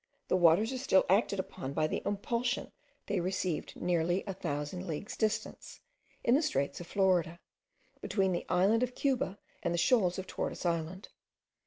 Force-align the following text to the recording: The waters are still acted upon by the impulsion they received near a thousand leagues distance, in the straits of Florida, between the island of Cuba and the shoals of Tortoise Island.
The 0.29 0.35
waters 0.35 0.73
are 0.73 0.79
still 0.79 1.05
acted 1.11 1.39
upon 1.39 1.73
by 1.73 1.85
the 1.85 2.01
impulsion 2.07 2.71
they 3.05 3.19
received 3.19 3.75
near 3.79 4.01
a 4.25 4.33
thousand 4.33 4.87
leagues 4.87 5.15
distance, 5.15 5.79
in 6.23 6.33
the 6.33 6.41
straits 6.41 6.81
of 6.81 6.87
Florida, 6.87 7.39
between 8.01 8.31
the 8.31 8.47
island 8.49 8.81
of 8.81 8.95
Cuba 8.95 9.37
and 9.61 9.75
the 9.75 9.77
shoals 9.77 10.17
of 10.17 10.25
Tortoise 10.25 10.65
Island. 10.65 11.09